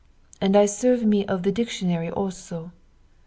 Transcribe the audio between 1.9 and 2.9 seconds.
also.